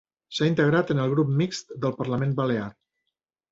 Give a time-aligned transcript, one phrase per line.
[0.37, 2.67] S'ha integrat en el Grup Mixt del Parlament Balear.